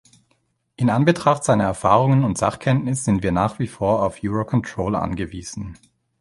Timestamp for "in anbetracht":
0.77-1.43